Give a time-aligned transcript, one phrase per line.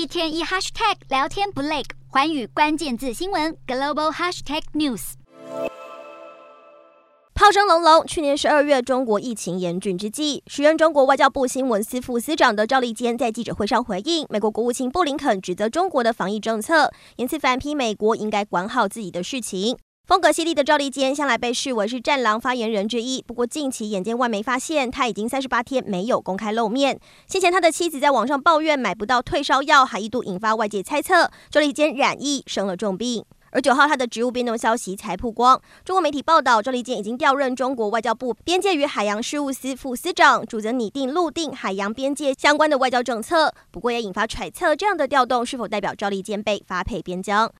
[0.00, 5.12] 一天一 hashtag 聊天不累，环宇关键字新闻 global hashtag news。
[7.34, 8.06] 炮声隆隆。
[8.06, 19.76] 去年十二月，中国疫情严峻之际，时任中国外交部新闻司副司长的赵立坚在记者会上回应，美国国务卿布林肯指责中国的防疫政策，言辞反批美国应该管好自己的事情。
[20.10, 26.98] 风格犀利的赵立坚向来被视为是战狼发言人之一，不过近期眼见外媒发现他已经三十八天没有公开露面。
[27.28, 33.24] 先前他的妻子在网上抱怨买不到退烧药，还一度引发外界猜测赵立坚染疫生了重病。
[33.52, 35.60] 而九号，他的职务变动消息才曝光。
[35.84, 43.54] 中国媒体报道，赵立坚已经调任中国外交部边界与海洋事务司副司长，主责拟定陆定海洋边界相关的外交政策。
[43.70, 47.48] 不过，也引发揣测，这样的调动是否代表赵立坚被发配边疆？